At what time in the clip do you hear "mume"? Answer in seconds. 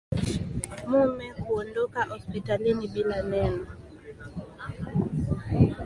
0.87-1.33